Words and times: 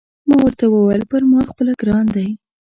ما 0.27 0.35
ورته 0.43 0.65
وویل: 0.69 1.03
پر 1.11 1.21
ما 1.31 1.39
خپله 1.51 1.73
ګران 1.81 2.05
دی. 2.15 2.29